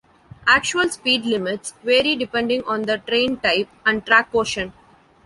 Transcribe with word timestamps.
Actual 0.47 0.89
speed 0.89 1.25
limits 1.27 1.75
vary 1.83 2.15
depending 2.15 2.63
on 2.63 2.81
the 2.81 2.97
train 2.97 3.37
type 3.37 3.69
and 3.85 4.03
track 4.03 4.31
portion. 4.31 4.73